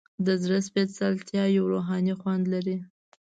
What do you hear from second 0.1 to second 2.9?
د زړه سپیڅلتیا یو روحاني خوند لري.